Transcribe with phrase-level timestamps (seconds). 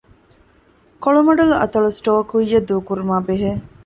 [1.03, 3.49] ކޮޅުމަޑުލު އަތޮޅު ސްޓޯރ ކުއްޔަށް ދޫކުރުމާބެހޭ